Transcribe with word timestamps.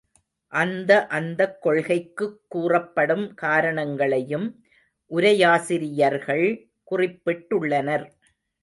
அந்த 0.53 1.07
அந்தக் 1.07 1.61
கொள்கைக்குக் 1.61 2.39
கூறப்படும் 2.47 3.33
காரணங்களையும் 3.33 4.47
உரையாசிரியர்கள் 5.11 6.47
குறிப்பிட்டுள்ளனர். 6.91 8.07